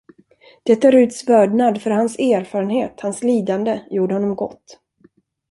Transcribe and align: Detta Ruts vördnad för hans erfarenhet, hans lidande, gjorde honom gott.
Detta 0.63 0.91
Ruts 0.91 1.27
vördnad 1.29 1.81
för 1.81 1.89
hans 1.89 2.19
erfarenhet, 2.19 3.01
hans 3.01 3.23
lidande, 3.23 3.81
gjorde 3.91 4.13
honom 4.13 4.35
gott. 4.35 4.79